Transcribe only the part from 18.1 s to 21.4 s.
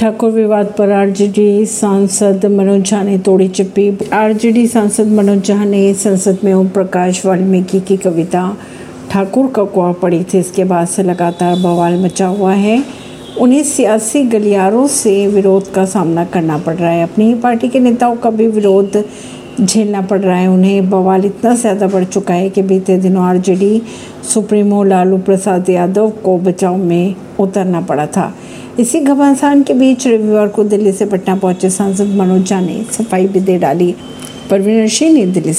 का भी विरोध झेलना पड़ रहा है। उन्हें बवाल